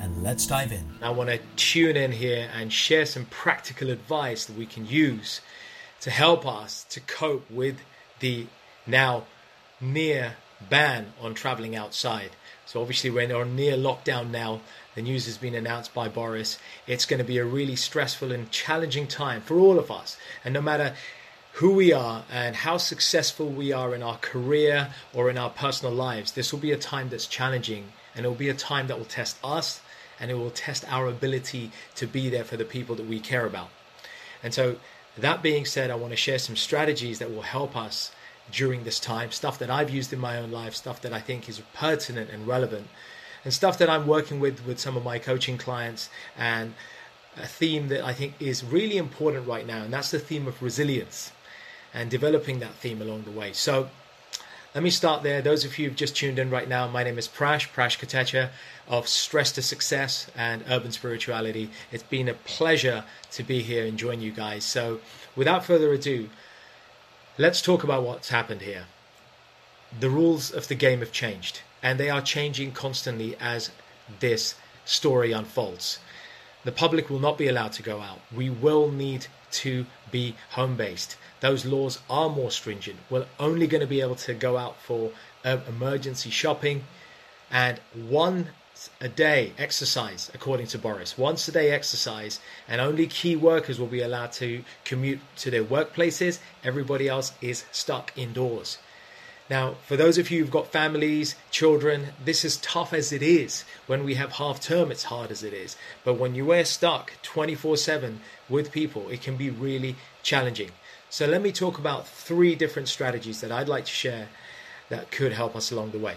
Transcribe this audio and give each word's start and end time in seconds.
and 0.00 0.22
let's 0.22 0.46
dive 0.46 0.72
in. 0.72 0.84
I 1.02 1.10
want 1.10 1.28
to 1.30 1.38
tune 1.56 1.96
in 1.96 2.12
here 2.12 2.48
and 2.54 2.72
share 2.72 3.04
some 3.04 3.26
practical 3.26 3.90
advice 3.90 4.46
that 4.46 4.56
we 4.56 4.66
can 4.66 4.86
use 4.86 5.40
to 6.00 6.10
help 6.10 6.46
us 6.46 6.84
to 6.90 7.00
cope 7.00 7.48
with 7.50 7.76
the 8.20 8.46
now 8.86 9.24
near 9.80 10.36
ban 10.68 11.12
on 11.20 11.34
traveling 11.34 11.76
outside. 11.76 12.30
So 12.64 12.80
obviously 12.80 13.10
we're 13.10 13.34
on 13.36 13.56
near 13.56 13.76
lockdown 13.76 14.30
now. 14.30 14.60
The 14.94 15.02
news 15.02 15.26
has 15.26 15.36
been 15.36 15.54
announced 15.54 15.92
by 15.92 16.08
Boris. 16.08 16.58
It's 16.86 17.04
going 17.04 17.18
to 17.18 17.24
be 17.24 17.38
a 17.38 17.44
really 17.44 17.76
stressful 17.76 18.32
and 18.32 18.50
challenging 18.50 19.06
time 19.06 19.42
for 19.42 19.58
all 19.58 19.78
of 19.78 19.90
us. 19.90 20.16
And 20.44 20.54
no 20.54 20.62
matter 20.62 20.94
who 21.54 21.74
we 21.74 21.92
are 21.92 22.24
and 22.30 22.56
how 22.56 22.78
successful 22.78 23.48
we 23.48 23.72
are 23.72 23.94
in 23.94 24.02
our 24.02 24.16
career 24.18 24.94
or 25.12 25.28
in 25.28 25.36
our 25.36 25.50
personal 25.50 25.94
lives, 25.94 26.32
this 26.32 26.52
will 26.52 26.60
be 26.60 26.72
a 26.72 26.78
time 26.78 27.10
that's 27.10 27.26
challenging 27.26 27.92
and 28.14 28.24
it 28.24 28.28
will 28.28 28.34
be 28.34 28.48
a 28.48 28.54
time 28.54 28.86
that 28.86 28.98
will 28.98 29.04
test 29.04 29.36
us 29.44 29.80
and 30.20 30.30
it 30.30 30.34
will 30.34 30.50
test 30.50 30.84
our 30.88 31.08
ability 31.08 31.70
to 31.96 32.06
be 32.06 32.28
there 32.28 32.44
for 32.44 32.56
the 32.56 32.64
people 32.64 32.94
that 32.96 33.06
we 33.06 33.18
care 33.18 33.46
about. 33.46 33.68
And 34.42 34.54
so, 34.54 34.76
that 35.16 35.42
being 35.42 35.64
said, 35.64 35.90
I 35.90 35.96
want 35.96 36.12
to 36.12 36.16
share 36.16 36.38
some 36.38 36.56
strategies 36.56 37.18
that 37.18 37.34
will 37.34 37.42
help 37.42 37.76
us 37.76 38.12
during 38.52 38.84
this 38.84 39.00
time, 39.00 39.30
stuff 39.30 39.58
that 39.58 39.70
I've 39.70 39.90
used 39.90 40.12
in 40.12 40.18
my 40.18 40.38
own 40.38 40.50
life, 40.50 40.74
stuff 40.74 41.00
that 41.02 41.12
I 41.12 41.20
think 41.20 41.48
is 41.48 41.62
pertinent 41.74 42.30
and 42.30 42.46
relevant, 42.46 42.88
and 43.44 43.52
stuff 43.52 43.78
that 43.78 43.88
I'm 43.88 44.06
working 44.06 44.40
with 44.40 44.64
with 44.66 44.78
some 44.78 44.96
of 44.96 45.04
my 45.04 45.18
coaching 45.18 45.58
clients, 45.58 46.10
and 46.36 46.74
a 47.36 47.46
theme 47.46 47.88
that 47.88 48.04
I 48.04 48.12
think 48.12 48.34
is 48.40 48.64
really 48.64 48.96
important 48.96 49.46
right 49.46 49.66
now, 49.66 49.82
and 49.82 49.92
that's 49.92 50.10
the 50.10 50.18
theme 50.18 50.46
of 50.46 50.62
resilience 50.62 51.32
and 51.92 52.10
developing 52.10 52.60
that 52.60 52.74
theme 52.74 53.02
along 53.02 53.22
the 53.22 53.30
way. 53.30 53.52
So, 53.52 53.90
let 54.74 54.84
me 54.84 54.90
start 54.90 55.24
there. 55.24 55.42
Those 55.42 55.64
of 55.64 55.76
you 55.78 55.88
who've 55.88 55.96
just 55.96 56.14
tuned 56.14 56.38
in 56.38 56.48
right 56.48 56.68
now, 56.68 56.86
my 56.86 57.02
name 57.02 57.18
is 57.18 57.26
Prash, 57.26 57.68
Prash 57.70 57.98
Katecha 57.98 58.50
of 58.86 59.08
Stress 59.08 59.50
to 59.52 59.62
Success 59.62 60.30
and 60.36 60.62
Urban 60.70 60.92
Spirituality. 60.92 61.70
It's 61.90 62.04
been 62.04 62.28
a 62.28 62.34
pleasure 62.34 63.04
to 63.32 63.42
be 63.42 63.62
here 63.62 63.84
and 63.84 63.98
join 63.98 64.20
you 64.20 64.30
guys. 64.30 64.64
So, 64.64 65.00
without 65.34 65.64
further 65.64 65.92
ado, 65.92 66.28
let's 67.36 67.60
talk 67.60 67.82
about 67.82 68.04
what's 68.04 68.28
happened 68.28 68.62
here. 68.62 68.84
The 69.98 70.10
rules 70.10 70.52
of 70.52 70.68
the 70.68 70.76
game 70.76 71.00
have 71.00 71.10
changed, 71.10 71.62
and 71.82 71.98
they 71.98 72.08
are 72.08 72.22
changing 72.22 72.70
constantly 72.70 73.36
as 73.40 73.72
this 74.20 74.54
story 74.84 75.32
unfolds. 75.32 75.98
The 76.62 76.70
public 76.70 77.10
will 77.10 77.18
not 77.18 77.38
be 77.38 77.48
allowed 77.48 77.72
to 77.72 77.82
go 77.82 78.00
out. 78.00 78.20
We 78.32 78.50
will 78.50 78.88
need 78.92 79.26
to 79.52 79.86
be 80.12 80.36
home 80.50 80.76
based 80.76 81.16
those 81.40 81.64
laws 81.64 82.00
are 82.08 82.28
more 82.28 82.50
stringent. 82.50 82.98
We're 83.08 83.26
only 83.38 83.66
going 83.66 83.80
to 83.80 83.86
be 83.86 84.00
able 84.00 84.16
to 84.16 84.34
go 84.34 84.56
out 84.56 84.76
for 84.80 85.12
uh, 85.44 85.58
emergency 85.68 86.30
shopping 86.30 86.84
and 87.50 87.80
one 87.94 88.48
a 89.00 89.08
day 89.08 89.52
exercise, 89.58 90.30
according 90.32 90.66
to 90.68 90.78
Boris. 90.78 91.18
Once 91.18 91.46
a 91.48 91.52
day 91.52 91.70
exercise, 91.70 92.40
and 92.66 92.80
only 92.80 93.06
key 93.06 93.36
workers 93.36 93.78
will 93.78 93.86
be 93.86 94.00
allowed 94.00 94.32
to 94.32 94.64
commute 94.84 95.20
to 95.36 95.50
their 95.50 95.64
workplaces. 95.64 96.38
Everybody 96.64 97.08
else 97.08 97.32
is 97.42 97.64
stuck 97.72 98.12
indoors. 98.16 98.78
Now, 99.50 99.74
for 99.84 99.96
those 99.96 100.16
of 100.16 100.30
you 100.30 100.38
who've 100.38 100.50
got 100.50 100.70
families, 100.70 101.34
children, 101.50 102.10
this 102.24 102.44
is 102.44 102.58
tough 102.58 102.92
as 102.92 103.12
it 103.12 103.20
is. 103.20 103.64
When 103.88 104.04
we 104.04 104.14
have 104.14 104.32
half 104.32 104.60
term, 104.60 104.92
it's 104.92 105.04
hard 105.04 105.32
as 105.32 105.42
it 105.42 105.52
is. 105.52 105.76
But 106.04 106.14
when 106.14 106.36
you 106.36 106.52
are 106.52 106.64
stuck 106.64 107.12
24 107.22 107.76
7 107.76 108.20
with 108.48 108.70
people, 108.70 109.08
it 109.08 109.22
can 109.22 109.36
be 109.36 109.50
really 109.50 109.96
challenging. 110.22 110.70
So 111.10 111.26
let 111.26 111.42
me 111.42 111.50
talk 111.50 111.76
about 111.76 112.06
three 112.06 112.54
different 112.54 112.86
strategies 112.86 113.40
that 113.40 113.50
I'd 113.50 113.68
like 113.68 113.84
to 113.86 113.90
share 113.90 114.28
that 114.90 115.10
could 115.10 115.32
help 115.32 115.56
us 115.56 115.72
along 115.72 115.90
the 115.90 115.98
way. 115.98 116.16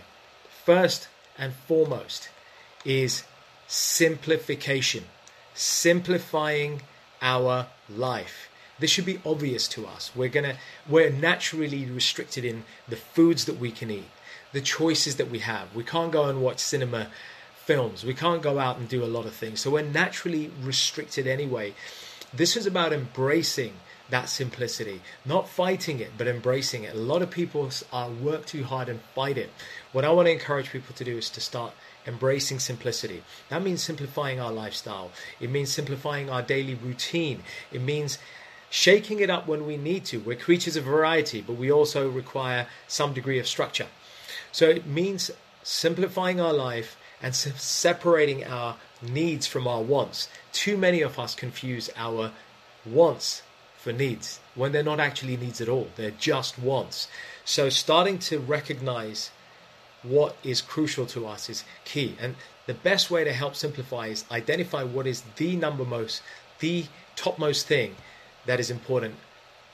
First 0.65 1.07
and 1.35 1.53
foremost 1.67 2.29
is 2.85 3.23
simplification, 3.67 5.05
simplifying 5.55 6.83
our 7.23 7.67
life. 7.89 8.49
This 8.77 8.91
should 8.91 9.05
be 9.05 9.19
obvious 9.25 9.67
to 9.69 9.87
us. 9.87 10.11
We're 10.15 10.29
gonna 10.29 10.57
we're 10.87 11.09
naturally 11.09 11.85
restricted 11.85 12.45
in 12.45 12.63
the 12.87 12.95
foods 12.95 13.45
that 13.45 13.59
we 13.59 13.71
can 13.71 13.89
eat, 13.89 14.11
the 14.51 14.61
choices 14.61 15.15
that 15.15 15.31
we 15.31 15.39
have. 15.39 15.73
We 15.73 15.83
can't 15.83 16.11
go 16.11 16.25
and 16.25 16.39
watch 16.39 16.59
cinema 16.59 17.07
films. 17.55 18.03
We 18.05 18.13
can't 18.13 18.43
go 18.43 18.59
out 18.59 18.77
and 18.77 18.87
do 18.87 19.03
a 19.03 19.07
lot 19.07 19.25
of 19.25 19.33
things. 19.33 19.59
So 19.61 19.71
we're 19.71 19.81
naturally 19.81 20.51
restricted 20.61 21.25
anyway. 21.25 21.73
This 22.31 22.55
is 22.55 22.67
about 22.67 22.93
embracing 22.93 23.73
that 24.13 24.29
simplicity, 24.29 25.01
not 25.25 25.49
fighting 25.49 25.99
it, 25.99 26.11
but 26.19 26.27
embracing 26.27 26.83
it. 26.83 26.93
A 26.93 26.97
lot 26.99 27.23
of 27.23 27.31
people 27.31 27.71
uh, 27.91 28.11
work 28.21 28.45
too 28.45 28.63
hard 28.63 28.87
and 28.87 29.01
fight 29.15 29.39
it. 29.39 29.49
What 29.91 30.05
I 30.05 30.11
want 30.11 30.27
to 30.27 30.31
encourage 30.31 30.69
people 30.69 30.93
to 30.95 31.03
do 31.03 31.17
is 31.17 31.31
to 31.31 31.41
start 31.41 31.73
embracing 32.05 32.59
simplicity. 32.59 33.23
That 33.49 33.63
means 33.63 33.81
simplifying 33.81 34.39
our 34.39 34.51
lifestyle, 34.51 35.09
it 35.39 35.49
means 35.49 35.71
simplifying 35.71 36.29
our 36.29 36.43
daily 36.43 36.75
routine, 36.75 37.41
it 37.71 37.81
means 37.81 38.19
shaking 38.69 39.19
it 39.19 39.31
up 39.31 39.47
when 39.47 39.65
we 39.65 39.77
need 39.77 40.05
to. 40.05 40.19
We're 40.19 40.37
creatures 40.37 40.75
of 40.75 40.83
variety, 40.83 41.41
but 41.41 41.53
we 41.53 41.71
also 41.71 42.07
require 42.07 42.67
some 42.87 43.13
degree 43.13 43.39
of 43.39 43.47
structure. 43.47 43.87
So 44.51 44.69
it 44.69 44.85
means 44.85 45.31
simplifying 45.63 46.39
our 46.39 46.53
life 46.53 46.97
and 47.19 47.35
separating 47.35 48.45
our 48.45 48.75
needs 49.01 49.47
from 49.47 49.67
our 49.67 49.81
wants. 49.81 50.29
Too 50.51 50.77
many 50.77 51.01
of 51.01 51.17
us 51.17 51.33
confuse 51.33 51.89
our 51.95 52.31
wants 52.85 53.41
for 53.83 53.91
needs 53.91 54.39
when 54.55 54.71
they're 54.71 54.81
not 54.81 55.01
actually 55.01 55.35
needs 55.35 55.59
at 55.59 55.67
all. 55.67 55.89
They're 55.97 56.11
just 56.11 56.57
wants. 56.57 57.09
So 57.43 57.67
starting 57.67 58.17
to 58.19 58.39
recognize 58.39 59.29
what 60.03 60.37
is 60.41 60.61
crucial 60.61 61.05
to 61.07 61.27
us 61.27 61.49
is 61.49 61.65
key. 61.83 62.15
And 62.17 62.35
the 62.65 62.73
best 62.73 63.11
way 63.11 63.25
to 63.25 63.33
help 63.33 63.55
simplify 63.55 64.07
is 64.07 64.23
identify 64.31 64.83
what 64.83 65.05
is 65.05 65.23
the 65.35 65.57
number 65.57 65.83
most, 65.83 66.21
the 66.59 66.85
topmost 67.17 67.67
thing 67.67 67.97
that 68.45 68.61
is 68.61 68.69
important 68.69 69.15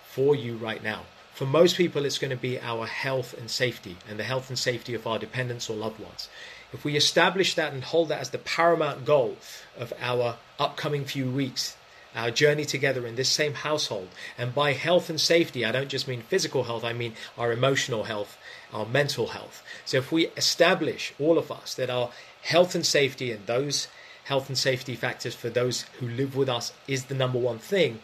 for 0.03 0.35
you 0.35 0.55
right 0.55 0.83
now. 0.83 1.03
For 1.35 1.45
most 1.45 1.77
people, 1.77 2.03
it's 2.03 2.17
going 2.17 2.31
to 2.31 2.35
be 2.35 2.59
our 2.59 2.87
health 2.87 3.35
and 3.37 3.49
safety 3.49 3.95
and 4.09 4.17
the 4.17 4.23
health 4.23 4.49
and 4.49 4.57
safety 4.57 4.95
of 4.95 5.05
our 5.05 5.19
dependents 5.19 5.69
or 5.69 5.75
loved 5.75 5.99
ones. 5.99 6.29
If 6.73 6.83
we 6.83 6.95
establish 6.95 7.53
that 7.53 7.73
and 7.73 7.83
hold 7.83 8.09
that 8.09 8.21
as 8.21 8.31
the 8.31 8.39
paramount 8.39 9.05
goal 9.05 9.37
of 9.77 9.93
our 10.01 10.37
upcoming 10.57 11.05
few 11.05 11.29
weeks, 11.29 11.77
our 12.15 12.31
journey 12.31 12.65
together 12.65 13.05
in 13.05 13.15
this 13.15 13.29
same 13.29 13.53
household. 13.53 14.09
And 14.37 14.53
by 14.53 14.73
health 14.73 15.09
and 15.09 15.19
safety, 15.19 15.65
I 15.65 15.71
don't 15.71 15.89
just 15.89 16.07
mean 16.07 16.21
physical 16.21 16.63
health, 16.63 16.83
I 16.83 16.93
mean 16.93 17.13
our 17.37 17.51
emotional 17.51 18.03
health, 18.03 18.37
our 18.73 18.85
mental 18.85 19.27
health. 19.27 19.63
So 19.85 19.97
if 19.97 20.11
we 20.11 20.27
establish, 20.37 21.13
all 21.19 21.37
of 21.37 21.51
us, 21.51 21.75
that 21.75 21.89
our 21.89 22.11
health 22.41 22.75
and 22.75 22.85
safety 22.85 23.31
and 23.31 23.45
those 23.45 23.87
health 24.25 24.47
and 24.47 24.57
safety 24.57 24.95
factors 24.95 25.35
for 25.35 25.49
those 25.49 25.81
who 25.99 26.07
live 26.07 26.35
with 26.35 26.49
us 26.49 26.71
is 26.87 27.05
the 27.05 27.15
number 27.15 27.39
one 27.39 27.57
thing, 27.57 27.99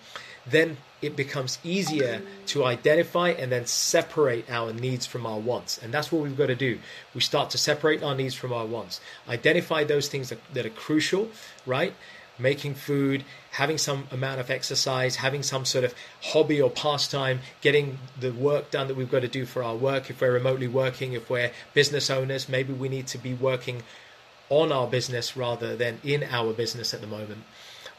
then 0.47 0.77
it 1.01 1.15
becomes 1.15 1.59
easier 1.63 2.21
to 2.47 2.65
identify 2.65 3.29
and 3.29 3.51
then 3.51 3.65
separate 3.65 4.49
our 4.49 4.73
needs 4.73 5.05
from 5.05 5.25
our 5.25 5.39
wants. 5.39 5.77
And 5.77 5.93
that's 5.93 6.11
what 6.11 6.23
we've 6.23 6.37
got 6.37 6.47
to 6.47 6.55
do. 6.55 6.79
We 7.13 7.21
start 7.21 7.51
to 7.51 7.57
separate 7.57 8.01
our 8.01 8.15
needs 8.15 8.33
from 8.33 8.53
our 8.53 8.65
wants, 8.65 9.01
identify 9.27 9.83
those 9.83 10.07
things 10.07 10.29
that, 10.29 10.39
that 10.53 10.65
are 10.65 10.69
crucial, 10.71 11.29
right? 11.65 11.93
Making 12.37 12.75
food, 12.75 13.23
having 13.51 13.77
some 13.77 14.07
amount 14.11 14.39
of 14.39 14.49
exercise, 14.49 15.17
having 15.17 15.43
some 15.43 15.65
sort 15.65 15.83
of 15.83 15.93
hobby 16.21 16.61
or 16.61 16.69
pastime, 16.69 17.39
getting 17.61 17.97
the 18.19 18.31
work 18.31 18.71
done 18.71 18.87
that 18.87 18.95
we've 18.95 19.11
got 19.11 19.21
to 19.21 19.27
do 19.27 19.45
for 19.45 19.63
our 19.63 19.75
work. 19.75 20.09
If 20.09 20.21
we're 20.21 20.31
remotely 20.31 20.67
working, 20.67 21.13
if 21.13 21.29
we're 21.29 21.51
business 21.73 22.09
owners, 22.09 22.49
maybe 22.49 22.73
we 22.73 22.89
need 22.89 23.07
to 23.07 23.17
be 23.17 23.33
working 23.33 23.83
on 24.49 24.71
our 24.71 24.87
business 24.87 25.35
rather 25.35 25.75
than 25.75 25.99
in 26.03 26.23
our 26.23 26.53
business 26.53 26.93
at 26.93 27.01
the 27.01 27.07
moment. 27.07 27.43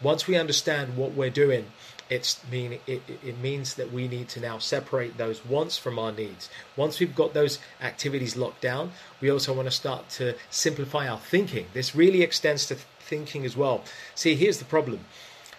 Once 0.03 0.27
we 0.27 0.37
understand 0.37 0.97
what 0.97 1.13
we're 1.13 1.31
doing, 1.31 1.67
it's 2.09 2.41
mean 2.51 2.79
it, 2.87 3.03
it 3.09 3.39
means 3.39 3.75
that 3.75 3.93
we 3.93 4.07
need 4.07 4.29
to 4.29 4.41
now 4.41 4.59
separate 4.59 5.17
those 5.17 5.45
wants 5.45 5.77
from 5.77 5.99
our 5.99 6.13
needs. 6.13 6.49
Once 6.77 7.01
we've 7.01 7.15
got 7.15 7.35
those 7.35 7.59
activities 7.81 8.37
locked 8.37 8.61
down, 8.61 8.93
we 9.21 9.31
also 9.31 9.53
want 9.53 9.67
to 9.67 9.73
start 9.73 10.09
to 10.11 10.35
simplify 10.51 11.09
our 11.09 11.19
thinking. 11.19 11.67
This 11.73 11.97
really 11.97 12.23
extends 12.23 12.67
to 12.67 12.77
thinking 13.07 13.45
as 13.45 13.57
well. 13.57 13.83
See, 14.15 14.35
here's 14.35 14.59
the 14.59 14.65
problem. 14.65 15.01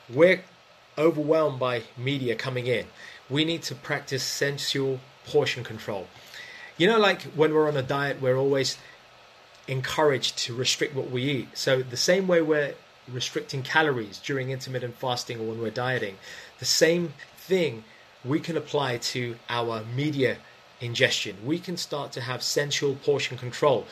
We're 0.09 0.43
overwhelmed 0.97 1.59
by 1.59 1.83
media 1.97 2.35
coming 2.35 2.67
in. 2.67 2.85
We 3.29 3.45
need 3.45 3.63
to 3.63 3.75
practice 3.75 4.23
sensual 4.23 4.99
portion 5.25 5.63
control. 5.63 6.07
You 6.77 6.87
know, 6.87 6.99
like 6.99 7.23
when 7.23 7.53
we're 7.53 7.67
on 7.67 7.77
a 7.77 7.81
diet, 7.81 8.21
we're 8.21 8.37
always 8.37 8.77
encouraged 9.67 10.37
to 10.39 10.55
restrict 10.55 10.95
what 10.95 11.11
we 11.11 11.23
eat. 11.23 11.57
So, 11.57 11.81
the 11.81 11.97
same 11.97 12.27
way 12.27 12.41
we're 12.41 12.75
restricting 13.11 13.63
calories 13.63 14.19
during 14.19 14.51
intermittent 14.51 14.95
fasting 14.97 15.39
or 15.39 15.43
when 15.43 15.61
we're 15.61 15.71
dieting, 15.71 16.17
the 16.59 16.65
same 16.65 17.13
thing 17.37 17.83
we 18.23 18.39
can 18.39 18.57
apply 18.57 18.97
to 18.97 19.35
our 19.49 19.83
media 19.95 20.37
ingestion. 20.81 21.37
We 21.45 21.59
can 21.59 21.77
start 21.77 22.11
to 22.13 22.21
have 22.21 22.43
sensual 22.43 22.95
portion 22.95 23.37
control 23.37 23.87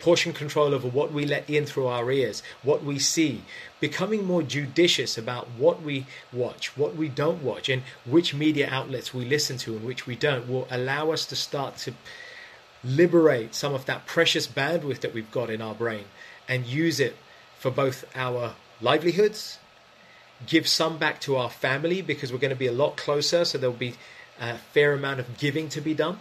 portion 0.00 0.32
control 0.32 0.74
over 0.74 0.88
what 0.88 1.12
we 1.12 1.24
let 1.24 1.48
in 1.50 1.66
through 1.66 1.86
our 1.86 2.10
ears, 2.10 2.42
what 2.62 2.84
we 2.84 2.98
see, 2.98 3.42
becoming 3.80 4.24
more 4.24 4.42
judicious 4.42 5.18
about 5.18 5.48
what 5.56 5.82
we 5.82 6.06
watch, 6.32 6.76
what 6.76 6.96
we 6.96 7.08
don't 7.08 7.42
watch, 7.42 7.68
and 7.68 7.82
which 8.04 8.34
media 8.34 8.68
outlets 8.70 9.12
we 9.12 9.24
listen 9.24 9.56
to 9.58 9.76
and 9.76 9.84
which 9.84 10.06
we 10.06 10.14
don't 10.14 10.48
will 10.48 10.66
allow 10.70 11.10
us 11.10 11.26
to 11.26 11.36
start 11.36 11.76
to 11.76 11.92
liberate 12.84 13.54
some 13.54 13.74
of 13.74 13.86
that 13.86 14.06
precious 14.06 14.46
bandwidth 14.46 15.00
that 15.00 15.12
we've 15.12 15.30
got 15.32 15.50
in 15.50 15.60
our 15.60 15.74
brain 15.74 16.04
and 16.48 16.64
use 16.66 17.00
it 17.00 17.16
for 17.58 17.70
both 17.70 18.04
our 18.14 18.54
livelihoods, 18.80 19.58
give 20.46 20.68
some 20.68 20.96
back 20.96 21.20
to 21.20 21.36
our 21.36 21.50
family 21.50 22.00
because 22.00 22.32
we're 22.32 22.38
going 22.38 22.50
to 22.50 22.56
be 22.56 22.68
a 22.68 22.72
lot 22.72 22.96
closer, 22.96 23.44
so 23.44 23.58
there'll 23.58 23.74
be 23.74 23.94
a 24.40 24.56
fair 24.56 24.92
amount 24.92 25.18
of 25.18 25.38
giving 25.38 25.68
to 25.68 25.80
be 25.80 25.92
done 25.92 26.20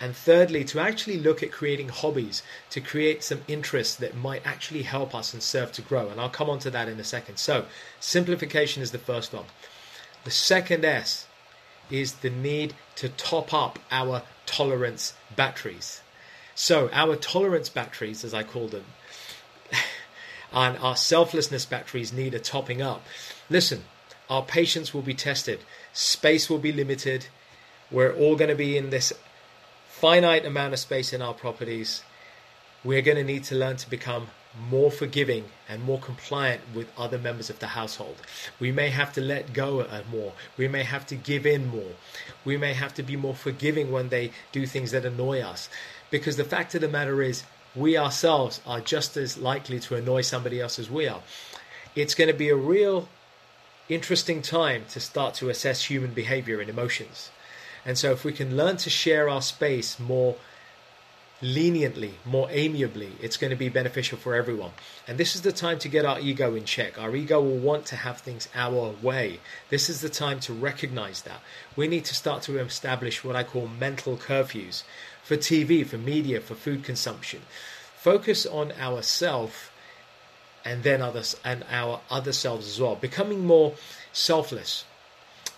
and 0.00 0.14
thirdly, 0.14 0.64
to 0.64 0.78
actually 0.78 1.18
look 1.18 1.42
at 1.42 1.50
creating 1.50 1.88
hobbies, 1.88 2.42
to 2.70 2.80
create 2.80 3.24
some 3.24 3.40
interests 3.48 3.96
that 3.96 4.16
might 4.16 4.46
actually 4.46 4.82
help 4.82 5.14
us 5.14 5.32
and 5.32 5.42
serve 5.42 5.72
to 5.72 5.82
grow. 5.82 6.08
And 6.08 6.20
I'll 6.20 6.30
come 6.30 6.48
on 6.48 6.60
to 6.60 6.70
that 6.70 6.88
in 6.88 7.00
a 7.00 7.04
second. 7.04 7.38
So, 7.38 7.66
simplification 7.98 8.82
is 8.82 8.92
the 8.92 8.98
first 8.98 9.32
one. 9.32 9.46
The 10.24 10.30
second 10.30 10.84
S 10.84 11.26
is 11.90 12.14
the 12.14 12.30
need 12.30 12.74
to 12.96 13.08
top 13.08 13.52
up 13.52 13.78
our 13.90 14.22
tolerance 14.46 15.14
batteries. 15.34 16.00
So, 16.54 16.90
our 16.92 17.16
tolerance 17.16 17.68
batteries, 17.68 18.24
as 18.24 18.34
I 18.34 18.44
call 18.44 18.68
them, 18.68 18.84
and 20.52 20.78
our 20.78 20.96
selflessness 20.96 21.66
batteries 21.66 22.12
need 22.12 22.34
a 22.34 22.38
topping 22.38 22.82
up. 22.82 23.02
Listen, 23.50 23.84
our 24.30 24.42
patience 24.42 24.94
will 24.94 25.02
be 25.02 25.14
tested, 25.14 25.60
space 25.92 26.48
will 26.48 26.58
be 26.58 26.72
limited. 26.72 27.26
We're 27.90 28.12
all 28.12 28.36
going 28.36 28.50
to 28.50 28.54
be 28.54 28.76
in 28.76 28.90
this 28.90 29.14
finite 30.00 30.46
amount 30.46 30.72
of 30.72 30.78
space 30.78 31.12
in 31.12 31.20
our 31.20 31.34
properties, 31.34 32.04
we're 32.84 33.02
going 33.02 33.16
to 33.16 33.24
need 33.24 33.42
to 33.44 33.56
learn 33.56 33.76
to 33.78 33.90
become 33.90 34.28
more 34.70 34.92
forgiving 34.92 35.44
and 35.68 35.82
more 35.82 35.98
compliant 35.98 36.60
with 36.72 36.88
other 36.96 37.18
members 37.18 37.50
of 37.50 37.58
the 37.58 37.66
household. 37.66 38.16
We 38.60 38.70
may 38.70 38.90
have 38.90 39.12
to 39.14 39.20
let 39.20 39.52
go 39.52 39.84
more. 40.10 40.32
We 40.56 40.68
may 40.68 40.84
have 40.84 41.04
to 41.08 41.16
give 41.16 41.46
in 41.46 41.66
more. 41.66 41.92
We 42.44 42.56
may 42.56 42.74
have 42.74 42.94
to 42.94 43.02
be 43.02 43.16
more 43.16 43.34
forgiving 43.34 43.90
when 43.90 44.08
they 44.08 44.30
do 44.52 44.66
things 44.66 44.92
that 44.92 45.04
annoy 45.04 45.40
us. 45.40 45.68
Because 46.10 46.36
the 46.36 46.44
fact 46.44 46.76
of 46.76 46.80
the 46.80 46.88
matter 46.88 47.20
is, 47.20 47.42
we 47.74 47.98
ourselves 47.98 48.60
are 48.66 48.80
just 48.80 49.16
as 49.16 49.36
likely 49.36 49.80
to 49.80 49.96
annoy 49.96 50.20
somebody 50.20 50.60
else 50.60 50.78
as 50.78 50.88
we 50.88 51.08
are. 51.08 51.22
It's 51.96 52.14
going 52.14 52.30
to 52.30 52.36
be 52.36 52.50
a 52.50 52.56
real 52.56 53.08
interesting 53.88 54.42
time 54.42 54.84
to 54.90 55.00
start 55.00 55.34
to 55.34 55.50
assess 55.50 55.84
human 55.84 56.12
behavior 56.12 56.60
and 56.60 56.70
emotions. 56.70 57.30
And 57.88 57.96
so, 57.96 58.12
if 58.12 58.22
we 58.22 58.34
can 58.34 58.54
learn 58.54 58.76
to 58.76 58.90
share 58.90 59.30
our 59.30 59.40
space 59.40 59.98
more 59.98 60.36
leniently, 61.40 62.16
more 62.26 62.46
amiably, 62.50 63.12
it's 63.22 63.38
going 63.38 63.48
to 63.48 63.56
be 63.56 63.70
beneficial 63.70 64.18
for 64.18 64.34
everyone. 64.34 64.72
And 65.06 65.16
this 65.16 65.34
is 65.34 65.40
the 65.40 65.52
time 65.52 65.78
to 65.78 65.88
get 65.88 66.04
our 66.04 66.20
ego 66.20 66.54
in 66.54 66.66
check. 66.66 67.00
Our 67.00 67.16
ego 67.16 67.40
will 67.40 67.56
want 67.56 67.86
to 67.86 67.96
have 67.96 68.18
things 68.18 68.46
our 68.54 68.94
way. 69.00 69.40
This 69.70 69.88
is 69.88 70.02
the 70.02 70.10
time 70.10 70.38
to 70.40 70.52
recognize 70.52 71.22
that. 71.22 71.40
We 71.76 71.88
need 71.88 72.04
to 72.04 72.14
start 72.14 72.42
to 72.42 72.58
establish 72.58 73.24
what 73.24 73.36
I 73.36 73.42
call 73.42 73.68
mental 73.68 74.18
curfews 74.18 74.82
for 75.22 75.38
TV, 75.38 75.86
for 75.86 75.96
media, 75.96 76.42
for 76.42 76.56
food 76.56 76.84
consumption. 76.84 77.40
Focus 77.96 78.44
on 78.44 78.70
ourself 78.72 79.72
and 80.62 80.82
then 80.82 81.00
others 81.00 81.40
and 81.42 81.64
our 81.70 82.02
other 82.10 82.34
selves 82.34 82.68
as 82.68 82.78
well. 82.78 82.96
Becoming 82.96 83.46
more 83.46 83.76
selfless, 84.12 84.84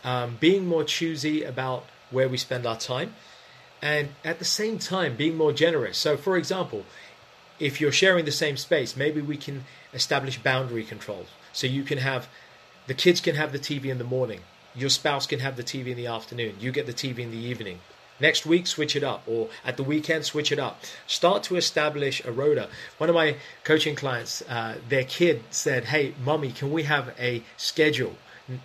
um, 0.05 0.37
being 0.39 0.65
more 0.65 0.85
choosy 0.85 1.43
about 1.43 1.87
where 2.11 2.29
we 2.29 2.37
spend 2.37 2.67
our 2.67 2.77
time 2.77 3.15
and 3.83 4.11
at 4.25 4.39
the 4.39 4.45
same 4.45 4.79
time 4.79 5.17
being 5.17 5.37
more 5.37 5.53
generous. 5.53 5.97
So, 5.97 6.17
for 6.17 6.37
example, 6.37 6.85
if 7.59 7.81
you're 7.81 7.93
sharing 7.93 8.25
the 8.25 8.33
same 8.33 8.57
space, 8.57 8.97
maybe 8.97 9.21
we 9.21 9.37
can 9.37 9.65
establish 9.93 10.39
boundary 10.39 10.85
controls. 10.85 11.29
So 11.53 11.67
you 11.67 11.83
can 11.83 11.99
have 11.99 12.29
the 12.87 12.95
kids 12.95 13.21
can 13.21 13.37
have 13.37 13.53
the 13.53 13.59
TV 13.59 13.87
in 13.87 13.99
the 13.99 14.05
morning, 14.05 14.41
your 14.75 14.91
spouse 14.91 15.27
can 15.27 15.41
have 15.41 15.57
the 15.57 15.63
TV 15.63 15.89
in 15.89 15.97
the 15.97 16.07
afternoon, 16.07 16.57
you 16.61 16.73
get 16.73 16.87
the 16.87 16.93
TV 16.93 17.19
in 17.21 17.31
the 17.31 17.39
evening. 17.39 17.81
Next 18.19 18.45
week, 18.45 18.67
switch 18.67 18.97
it 18.97 19.03
up, 19.03 19.23
or 19.27 19.49
at 19.65 19.79
the 19.79 19.83
weekend, 19.83 20.27
switch 20.27 20.53
it 20.53 20.59
up. 20.59 20.83
Start 21.07 21.43
to 21.45 21.57
establish 21.57 22.23
a 22.25 22.31
rota. 22.31 22.69
One 22.99 23.09
of 23.09 23.15
my 23.15 23.37
coaching 23.65 23.95
clients, 23.95 24.43
uh, 24.43 24.77
their 24.89 25.05
kid 25.05 25.43
said, 25.51 25.85
Hey, 25.85 26.15
mommy, 26.23 26.53
can 26.53 26.71
we 26.71 26.83
have 26.83 27.15
a 27.19 27.43
schedule? 27.57 28.17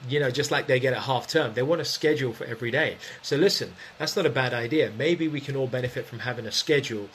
You 0.07 0.19
know, 0.19 0.31
just 0.31 0.51
like 0.51 0.67
they 0.67 0.79
get 0.79 0.93
at 0.93 1.03
half 1.03 1.27
term. 1.27 1.53
They 1.53 1.63
want 1.63 1.81
a 1.81 1.85
schedule 1.85 2.33
for 2.33 2.45
every 2.45 2.71
day. 2.71 2.97
So 3.21 3.35
listen, 3.35 3.73
that's 3.97 4.15
not 4.15 4.25
a 4.25 4.29
bad 4.29 4.53
idea. 4.53 4.91
Maybe 4.97 5.27
we 5.27 5.41
can 5.41 5.55
all 5.55 5.67
benefit 5.67 6.05
from 6.05 6.19
having 6.19 6.45
a 6.45 6.51
schedule 6.51 7.09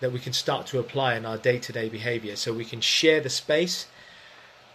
that 0.00 0.12
we 0.12 0.18
can 0.18 0.32
start 0.32 0.66
to 0.66 0.78
apply 0.78 1.14
in 1.14 1.24
our 1.24 1.38
day 1.38 1.58
to 1.58 1.72
day 1.72 1.88
behavior. 1.88 2.36
So 2.36 2.52
we 2.52 2.64
can 2.64 2.80
share 2.80 3.20
the 3.20 3.30
space, 3.30 3.86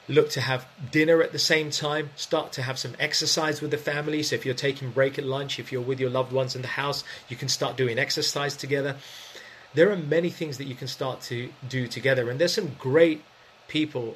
look 0.07 0.29
to 0.31 0.41
have 0.41 0.65
dinner 0.91 1.21
at 1.21 1.33
the 1.33 1.39
same 1.39 1.69
time, 1.69 2.11
start 2.15 2.53
to 2.53 2.61
have 2.61 2.79
some 2.79 2.95
exercise 2.99 3.61
with 3.61 3.71
the 3.71 3.77
family. 3.77 4.23
So 4.23 4.35
if 4.35 4.45
you're 4.45 4.55
taking 4.55 4.91
break 4.91 5.19
at 5.19 5.25
lunch, 5.25 5.59
if 5.59 5.71
you're 5.71 5.81
with 5.81 5.99
your 5.99 6.09
loved 6.09 6.31
ones 6.31 6.55
in 6.55 6.61
the 6.61 6.69
house, 6.69 7.03
you 7.27 7.35
can 7.35 7.49
start 7.49 7.75
doing 7.75 7.99
exercise 7.99 8.55
together. 8.55 8.95
There 9.73 9.91
are 9.91 9.97
many 9.97 10.29
things 10.29 10.57
that 10.57 10.65
you 10.65 10.75
can 10.75 10.87
start 10.87 11.21
to 11.23 11.49
do 11.67 11.87
together. 11.87 12.29
And 12.29 12.39
there's 12.39 12.53
some 12.53 12.75
great 12.79 13.23
people 13.67 14.15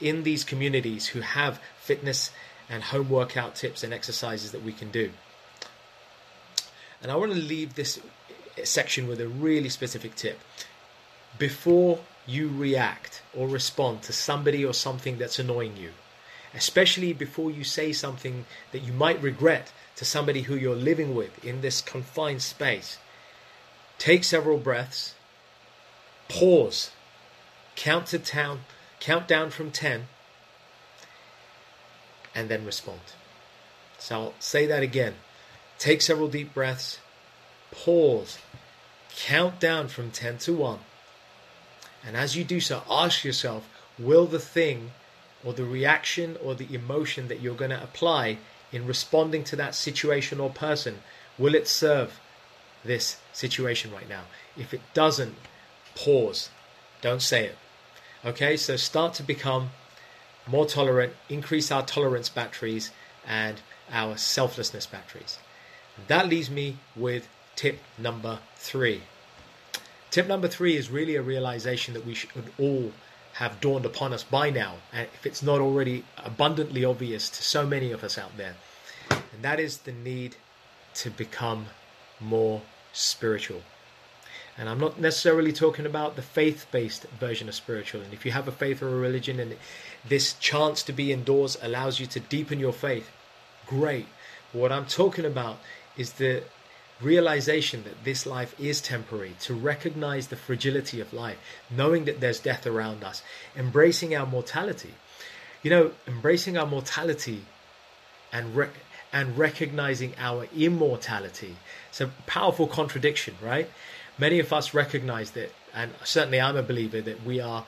in 0.00 0.24
these 0.24 0.44
communities 0.44 1.08
who 1.08 1.20
have 1.20 1.60
fitness 1.78 2.32
and 2.70 2.84
home 2.84 3.10
workout 3.10 3.56
tips 3.56 3.82
and 3.82 3.92
exercises 3.92 4.52
that 4.52 4.62
we 4.62 4.72
can 4.72 4.90
do. 4.90 5.10
And 7.02 7.10
I 7.10 7.16
want 7.16 7.32
to 7.32 7.38
leave 7.38 7.74
this 7.74 8.00
section 8.62 9.08
with 9.08 9.20
a 9.20 9.28
really 9.28 9.68
specific 9.68 10.14
tip. 10.14 10.38
Before 11.38 11.98
you 12.26 12.48
react 12.48 13.22
or 13.34 13.48
respond 13.48 14.02
to 14.02 14.12
somebody 14.12 14.64
or 14.64 14.72
something 14.72 15.18
that's 15.18 15.38
annoying 15.38 15.76
you, 15.76 15.90
especially 16.54 17.12
before 17.12 17.50
you 17.50 17.64
say 17.64 17.92
something 17.92 18.44
that 18.72 18.80
you 18.82 18.92
might 18.92 19.22
regret 19.22 19.72
to 19.96 20.04
somebody 20.04 20.42
who 20.42 20.54
you're 20.56 20.76
living 20.76 21.14
with 21.14 21.44
in 21.44 21.60
this 21.60 21.80
confined 21.80 22.42
space, 22.42 22.98
take 23.98 24.24
several 24.24 24.58
breaths, 24.58 25.14
pause, 26.28 26.90
count 27.76 28.06
to 28.06 28.18
town, 28.18 28.60
count 28.98 29.26
down 29.26 29.50
from 29.50 29.70
10 29.70 30.06
and 32.34 32.48
then 32.48 32.64
respond. 32.64 33.00
So 33.98 34.14
I'll 34.14 34.34
say 34.38 34.66
that 34.66 34.82
again. 34.82 35.14
Take 35.78 36.02
several 36.02 36.28
deep 36.28 36.54
breaths, 36.54 36.98
pause, 37.70 38.38
count 39.16 39.60
down 39.60 39.88
from 39.88 40.10
10 40.10 40.38
to 40.38 40.52
1. 40.54 40.78
And 42.06 42.16
as 42.16 42.36
you 42.36 42.44
do 42.44 42.60
so, 42.60 42.82
ask 42.90 43.24
yourself 43.24 43.68
will 43.98 44.26
the 44.26 44.38
thing 44.38 44.92
or 45.44 45.52
the 45.52 45.64
reaction 45.64 46.36
or 46.42 46.54
the 46.54 46.74
emotion 46.74 47.28
that 47.28 47.40
you're 47.40 47.54
going 47.54 47.70
to 47.70 47.82
apply 47.82 48.38
in 48.72 48.86
responding 48.86 49.44
to 49.44 49.56
that 49.56 49.74
situation 49.74 50.40
or 50.40 50.50
person 50.50 51.02
will 51.38 51.54
it 51.54 51.66
serve 51.66 52.20
this 52.84 53.18
situation 53.32 53.92
right 53.92 54.08
now 54.08 54.22
if 54.56 54.72
it 54.72 54.80
doesn't 54.94 55.34
pause 55.94 56.50
don't 57.00 57.22
say 57.22 57.46
it 57.46 57.58
okay 58.24 58.56
so 58.56 58.76
start 58.76 59.12
to 59.12 59.22
become 59.22 59.70
more 60.50 60.66
tolerant, 60.66 61.12
increase 61.28 61.70
our 61.70 61.84
tolerance 61.84 62.28
batteries 62.28 62.90
and 63.26 63.60
our 63.92 64.16
selflessness 64.16 64.86
batteries. 64.86 65.38
That 66.08 66.28
leaves 66.28 66.50
me 66.50 66.78
with 66.96 67.28
tip 67.56 67.78
number 67.98 68.40
three. 68.56 69.02
Tip 70.10 70.26
number 70.26 70.48
three 70.48 70.76
is 70.76 70.90
really 70.90 71.14
a 71.14 71.22
realization 71.22 71.94
that 71.94 72.04
we 72.04 72.14
should 72.14 72.30
all 72.58 72.92
have 73.34 73.60
dawned 73.60 73.86
upon 73.86 74.12
us 74.12 74.24
by 74.24 74.50
now, 74.50 74.76
and 74.92 75.06
if 75.14 75.24
it's 75.24 75.42
not 75.42 75.60
already 75.60 76.04
abundantly 76.18 76.84
obvious 76.84 77.30
to 77.30 77.42
so 77.42 77.64
many 77.64 77.92
of 77.92 78.02
us 78.02 78.18
out 78.18 78.36
there, 78.36 78.56
and 79.10 79.42
that 79.42 79.60
is 79.60 79.78
the 79.78 79.92
need 79.92 80.34
to 80.94 81.10
become 81.10 81.66
more 82.18 82.62
spiritual. 82.92 83.62
And 84.58 84.68
I'm 84.68 84.80
not 84.80 85.00
necessarily 85.00 85.52
talking 85.52 85.86
about 85.86 86.16
the 86.16 86.22
faith 86.22 86.66
based 86.70 87.04
version 87.18 87.48
of 87.48 87.54
spiritual. 87.54 88.02
And 88.02 88.12
if 88.12 88.26
you 88.26 88.32
have 88.32 88.48
a 88.48 88.52
faith 88.52 88.82
or 88.82 88.88
a 88.88 88.98
religion 88.98 89.40
and 89.40 89.56
this 90.08 90.34
chance 90.34 90.82
to 90.84 90.92
be 90.92 91.12
indoors 91.12 91.56
allows 91.62 92.00
you 92.00 92.06
to 92.06 92.20
deepen 92.20 92.58
your 92.58 92.72
faith, 92.72 93.10
great. 93.66 94.06
What 94.52 94.72
I'm 94.72 94.86
talking 94.86 95.24
about 95.24 95.58
is 95.96 96.14
the 96.14 96.42
realization 97.00 97.84
that 97.84 98.04
this 98.04 98.26
life 98.26 98.58
is 98.58 98.80
temporary, 98.80 99.34
to 99.40 99.54
recognize 99.54 100.28
the 100.28 100.36
fragility 100.36 101.00
of 101.00 101.12
life, 101.12 101.38
knowing 101.70 102.04
that 102.04 102.20
there's 102.20 102.40
death 102.40 102.66
around 102.66 103.02
us, 103.02 103.22
embracing 103.56 104.14
our 104.14 104.26
mortality. 104.26 104.94
You 105.62 105.70
know, 105.70 105.92
embracing 106.06 106.56
our 106.56 106.66
mortality 106.66 107.44
and 108.32 108.56
rec- 108.56 108.84
and 109.12 109.36
recognizing 109.36 110.14
our 110.18 110.46
immortality. 110.56 111.56
It's 111.88 112.00
a 112.00 112.08
powerful 112.26 112.66
contradiction, 112.66 113.34
right? 113.42 113.68
Many 114.18 114.38
of 114.38 114.52
us 114.52 114.72
recognize 114.72 115.32
that, 115.32 115.52
and 115.74 115.92
certainly 116.04 116.40
I'm 116.40 116.56
a 116.56 116.62
believer 116.62 117.00
that 117.00 117.24
we 117.24 117.40
are 117.40 117.66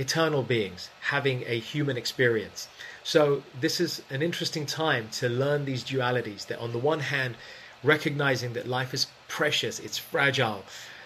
eternal 0.00 0.42
beings 0.42 0.88
having 1.00 1.44
a 1.46 1.60
human 1.60 1.96
experience. 1.98 2.68
So, 3.04 3.42
this 3.60 3.80
is 3.80 4.02
an 4.08 4.22
interesting 4.22 4.64
time 4.64 5.08
to 5.12 5.28
learn 5.28 5.66
these 5.66 5.84
dualities 5.84 6.46
that, 6.46 6.58
on 6.58 6.72
the 6.72 6.78
one 6.78 7.00
hand, 7.00 7.36
recognizing 7.84 8.54
that 8.54 8.66
life 8.66 8.94
is 8.94 9.06
precious, 9.28 9.78
it's 9.78 9.98
fragile, 9.98 10.64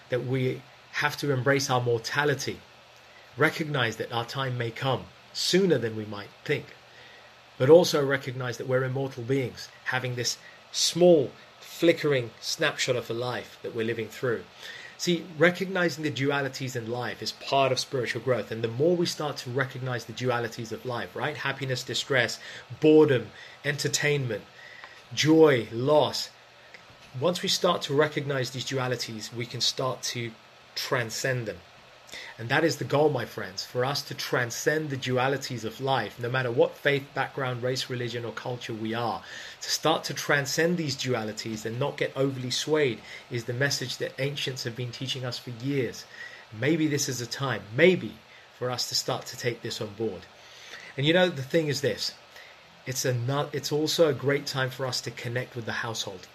that 0.09 0.25
we 0.25 0.61
have 0.93 1.17
to 1.17 1.31
embrace 1.31 1.69
our 1.69 1.81
mortality, 1.81 2.59
recognize 3.37 3.97
that 3.97 4.11
our 4.13 4.25
time 4.25 4.57
may 4.57 4.71
come 4.71 5.03
sooner 5.33 5.77
than 5.77 5.95
we 5.97 6.05
might 6.05 6.29
think, 6.45 6.65
but 7.57 7.69
also 7.69 8.05
recognize 8.05 8.57
that 8.57 8.67
we're 8.67 8.83
immortal 8.83 9.23
beings 9.23 9.67
having 9.85 10.15
this 10.15 10.37
small, 10.71 11.31
flickering 11.59 12.31
snapshot 12.39 12.95
of 12.95 13.09
a 13.09 13.13
life 13.13 13.57
that 13.61 13.75
we're 13.75 13.85
living 13.85 14.07
through. 14.07 14.43
See, 14.97 15.25
recognizing 15.37 16.03
the 16.03 16.11
dualities 16.11 16.75
in 16.75 16.89
life 16.89 17.21
is 17.21 17.33
part 17.33 17.71
of 17.71 17.79
spiritual 17.79 18.21
growth. 18.21 18.49
And 18.51 18.63
the 18.63 18.69
more 18.69 18.95
we 18.95 19.05
start 19.05 19.37
to 19.37 19.49
recognize 19.49 20.05
the 20.05 20.13
dualities 20.13 20.71
of 20.71 20.85
life, 20.85 21.15
right? 21.15 21.35
Happiness, 21.35 21.83
distress, 21.83 22.39
boredom, 22.79 23.27
entertainment, 23.65 24.43
joy, 25.13 25.67
loss, 25.71 26.29
once 27.19 27.41
we 27.41 27.49
start 27.49 27.81
to 27.83 27.93
recognize 27.93 28.51
these 28.51 28.65
dualities, 28.65 29.33
we 29.33 29.45
can 29.45 29.61
start 29.61 30.01
to 30.01 30.31
transcend 30.75 31.45
them. 31.45 31.57
And 32.37 32.49
that 32.49 32.63
is 32.63 32.77
the 32.77 32.83
goal, 32.83 33.09
my 33.09 33.25
friends, 33.25 33.63
for 33.65 33.85
us 33.85 34.01
to 34.03 34.13
transcend 34.13 34.89
the 34.89 34.97
dualities 34.97 35.63
of 35.63 35.81
life, 35.81 36.19
no 36.19 36.29
matter 36.29 36.51
what 36.51 36.77
faith, 36.77 37.05
background, 37.13 37.63
race, 37.63 37.89
religion, 37.89 38.25
or 38.25 38.31
culture 38.31 38.73
we 38.73 38.93
are. 38.93 39.21
To 39.61 39.69
start 39.69 40.03
to 40.05 40.13
transcend 40.13 40.77
these 40.77 40.95
dualities 40.95 41.65
and 41.65 41.79
not 41.79 41.97
get 41.97 42.11
overly 42.15 42.51
swayed 42.51 42.99
is 43.31 43.45
the 43.45 43.53
message 43.53 43.97
that 43.97 44.19
ancients 44.19 44.63
have 44.63 44.75
been 44.75 44.91
teaching 44.91 45.25
us 45.25 45.39
for 45.39 45.51
years. 45.51 46.05
Maybe 46.59 46.87
this 46.87 47.07
is 47.09 47.21
a 47.21 47.27
time, 47.27 47.61
maybe, 47.75 48.13
for 48.57 48.69
us 48.69 48.89
to 48.89 48.95
start 48.95 49.25
to 49.27 49.37
take 49.37 49.61
this 49.61 49.81
on 49.81 49.93
board. 49.93 50.21
And 50.97 51.05
you 51.05 51.13
know, 51.13 51.29
the 51.29 51.43
thing 51.43 51.67
is 51.67 51.81
this 51.81 52.13
it's, 52.85 53.05
a, 53.05 53.49
it's 53.51 53.71
also 53.71 54.07
a 54.07 54.13
great 54.13 54.45
time 54.45 54.69
for 54.69 54.85
us 54.85 55.01
to 55.01 55.11
connect 55.11 55.55
with 55.55 55.65
the 55.65 55.71
household 55.71 56.27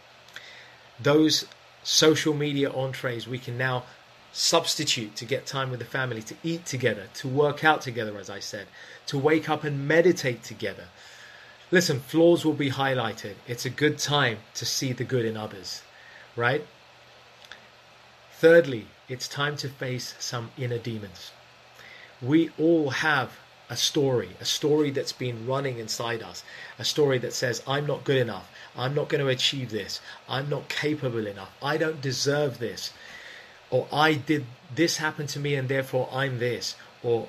those 1.03 1.47
social 1.83 2.35
media 2.35 2.71
entrees 2.73 3.27
we 3.27 3.39
can 3.39 3.57
now 3.57 3.85
substitute 4.33 5.17
to 5.17 5.25
get 5.25 5.47
time 5.47 5.71
with 5.71 5.81
the 5.81 5.85
family, 5.85 6.23
to 6.23 6.37
eat 6.43 6.65
together, 6.65 7.09
to 7.15 7.29
work 7.29 7.65
out 7.65 7.81
together, 7.83 8.19
as 8.19 8.31
I 8.31 8.41
said, 8.41 8.67
to 9.07 9.19
wake 9.19 9.49
up 9.49 9.65
and 9.65 9.89
meditate 9.89 10.43
together. 10.43 10.85
Listen, 11.71 12.01
flaws 12.01 12.45
will 12.45 12.55
be 12.55 12.71
highlighted. 12.71 13.35
It's 13.47 13.65
a 13.65 13.71
good 13.71 13.99
time 13.99 14.39
to 14.55 14.65
see 14.65 14.93
the 14.93 15.05
good 15.05 15.25
in 15.25 15.37
others, 15.37 15.83
right? 16.37 16.67
Thirdly, 18.33 18.87
it's 19.09 19.29
time 19.29 19.57
to 19.57 19.69
face 19.69 20.15
some 20.19 20.51
inner 20.57 20.79
demons. 20.79 21.33
We 22.23 22.51
all 22.59 22.91
have 22.91 23.39
a 23.69 23.77
story, 23.77 24.31
a 24.41 24.45
story 24.45 24.91
that's 24.91 25.13
been 25.13 25.47
running 25.47 25.79
inside 25.79 26.23
us, 26.23 26.43
a 26.79 26.85
story 26.85 27.19
that 27.19 27.33
says, 27.33 27.63
I'm 27.67 27.87
not 27.87 28.05
good 28.05 28.17
enough, 28.17 28.51
I'm 28.77 28.95
not 28.95 29.09
going 29.09 29.21
to 29.21 29.29
achieve 29.29 29.71
this, 29.71 30.01
I'm 30.29 30.49
not 30.49 30.69
capable 30.69 31.27
enough, 31.27 31.51
I 31.63 31.77
don't 31.77 32.01
deserve 32.01 32.59
this, 32.59 32.93
or 33.71 33.87
I 33.93 34.15
did 34.15 34.47
this 34.75 34.99
happen 34.99 35.27
to 35.29 35.41
me 35.41 35.55
and 35.55 35.69
therefore 35.69 36.09
I'm 36.13 36.39
this, 36.39 36.77
or 37.03 37.29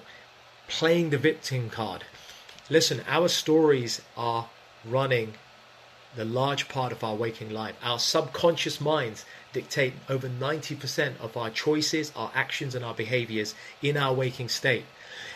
playing 0.67 1.09
the 1.09 1.17
victim 1.17 1.69
card. 1.69 2.03
Listen, 2.69 3.01
our 3.07 3.27
stories 3.27 4.01
are 4.15 4.49
running 4.85 5.33
the 6.15 6.25
large 6.25 6.67
part 6.67 6.91
of 6.91 7.03
our 7.03 7.15
waking 7.15 7.51
life. 7.51 7.75
Our 7.83 7.99
subconscious 7.99 8.81
minds 8.81 9.25
dictate 9.53 9.93
over 10.09 10.27
90% 10.27 11.19
of 11.19 11.37
our 11.37 11.49
choices, 11.49 12.11
our 12.15 12.31
actions, 12.33 12.75
and 12.75 12.83
our 12.83 12.93
behaviors 12.93 13.55
in 13.81 13.97
our 13.97 14.13
waking 14.13 14.49
state. 14.49 14.85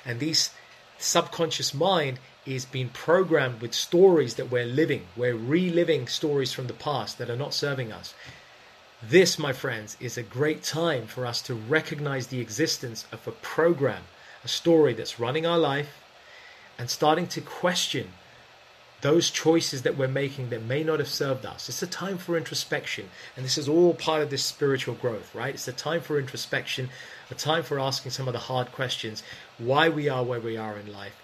And 0.06 0.20
these 0.20 0.52
subconscious 0.98 1.74
mind 1.74 2.20
is 2.46 2.66
being 2.66 2.90
programmed 2.90 3.62
with 3.62 3.74
stories 3.74 4.36
that 4.36 4.52
we're 4.52 4.66
living. 4.66 5.08
We're 5.16 5.36
reliving 5.36 6.08
stories 6.08 6.54
from 6.54 6.68
the 6.68 6.74
past 6.74 7.18
that 7.18 7.30
are 7.30 7.36
not 7.36 7.54
serving 7.54 7.92
us. 7.92 8.14
This, 9.04 9.38
my 9.38 9.54
friends, 9.54 9.98
is 10.00 10.18
a 10.18 10.24
great 10.24 10.64
time 10.64 11.06
for 11.06 11.26
us 11.26 11.42
to 11.44 11.54
recognize 11.54 12.28
the 12.28 12.40
existence 12.40 13.06
of 13.12 13.28
a 13.28 13.32
program, 13.32 14.04
a 14.44 14.48
story 14.48 14.94
that's 14.94 15.20
running 15.20 15.46
our 15.46 15.60
life, 15.60 16.02
and 16.78 16.90
starting 16.90 17.28
to 17.28 17.42
question 17.42 18.14
those 19.02 19.30
choices 19.30 19.84
that 19.84 19.98
we're 19.98 20.08
making 20.08 20.50
that 20.50 20.64
may 20.64 20.84
not 20.84 21.00
have 21.00 21.10
served 21.10 21.46
us. 21.46 21.70
It's 21.70 21.84
a 21.84 21.88
time 21.88 22.18
for 22.18 22.38
introspection, 22.38 23.10
and 23.36 23.46
this 23.46 23.58
is 23.58 23.70
all 23.70 23.94
part 23.94 24.22
of 24.24 24.30
this 24.30 24.44
spiritual 24.44 24.96
growth, 24.96 25.36
right? 25.36 25.54
It's 25.54 25.68
a 25.68 25.74
time 25.74 26.02
for 26.02 26.18
introspection, 26.18 26.90
a 27.30 27.36
time 27.36 27.64
for 27.64 27.80
asking 27.80 28.14
some 28.14 28.28
of 28.28 28.34
the 28.34 28.40
hard 28.40 28.72
questions 28.72 29.22
why 29.58 29.90
we 29.90 30.10
are 30.10 30.24
where 30.24 30.40
we 30.40 30.58
are 30.58 30.78
in 30.78 30.92
life, 30.92 31.16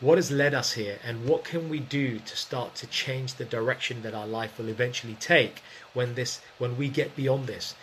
what 0.00 0.18
has 0.18 0.30
led 0.30 0.54
us 0.54 0.72
here, 0.72 0.98
and 1.02 1.24
what 1.26 1.44
can 1.44 1.68
we 1.68 1.80
do 1.80 2.18
to 2.18 2.36
start 2.36 2.74
to 2.76 2.86
change 2.86 3.34
the 3.34 3.44
direction 3.44 4.02
that 4.02 4.14
our 4.14 4.26
life 4.26 4.58
will 4.58 4.68
eventually 4.68 5.14
take 5.14 5.62
when 5.94 6.14
this 6.14 6.40
when 6.58 6.76
we 6.76 6.88
get 6.88 7.16
beyond 7.16 7.46
this. 7.46 7.74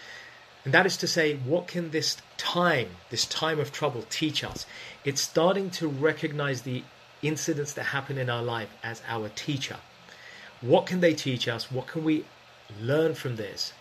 And 0.63 0.73
that 0.73 0.85
is 0.85 0.95
to 0.97 1.07
say, 1.07 1.35
what 1.35 1.67
can 1.67 1.91
this 1.91 2.17
time, 2.37 2.89
this 3.09 3.25
time 3.25 3.59
of 3.59 3.71
trouble, 3.71 4.05
teach 4.09 4.43
us? 4.43 4.65
It's 5.03 5.19
starting 5.19 5.69
to 5.71 5.87
recognize 5.87 6.61
the 6.61 6.83
incidents 7.21 7.73
that 7.73 7.83
happen 7.83 8.17
in 8.17 8.29
our 8.29 8.43
life 8.43 8.69
as 8.83 9.01
our 9.07 9.29
teacher. 9.29 9.77
What 10.61 10.85
can 10.85 11.01
they 11.01 11.13
teach 11.13 11.47
us? 11.47 11.69
What 11.71 11.87
can 11.87 12.03
we 12.05 12.25
learn 12.79 13.13
from 13.15 13.35
this? 13.35 13.73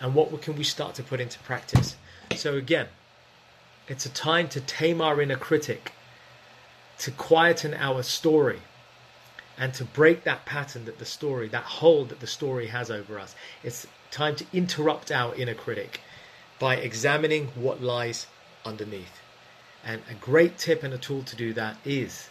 And 0.00 0.14
what 0.14 0.42
can 0.42 0.56
we 0.56 0.64
start 0.64 0.94
to 0.96 1.02
put 1.04 1.20
into 1.20 1.38
practice? 1.40 1.94
So, 2.34 2.56
again, 2.56 2.88
it's 3.86 4.06
a 4.06 4.10
time 4.10 4.48
to 4.48 4.60
tame 4.60 5.00
our 5.00 5.20
inner 5.20 5.36
critic, 5.36 5.92
to 6.98 7.10
quieten 7.10 7.74
our 7.74 8.02
story, 8.02 8.60
and 9.58 9.72
to 9.74 9.84
break 9.84 10.24
that 10.24 10.44
pattern 10.44 10.84
that 10.84 10.98
the 10.98 11.04
story, 11.04 11.48
that 11.48 11.64
hold 11.64 12.08
that 12.08 12.20
the 12.20 12.26
story 12.26 12.68
has 12.68 12.90
over 12.90 13.18
us. 13.18 13.34
It's 13.62 13.86
time 14.10 14.36
to 14.36 14.46
interrupt 14.52 15.10
our 15.10 15.34
inner 15.34 15.54
critic 15.54 16.00
by 16.58 16.76
examining 16.76 17.48
what 17.54 17.82
lies 17.82 18.26
underneath. 18.64 19.20
And 19.84 20.02
a 20.10 20.14
great 20.14 20.56
tip 20.56 20.82
and 20.82 20.94
a 20.94 20.98
tool 20.98 21.22
to 21.24 21.36
do 21.36 21.52
that 21.54 21.76
is 21.84 22.28